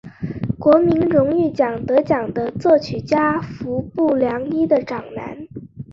[0.57, 5.47] 国民荣誉奖得奖的作曲家服部良一的长男。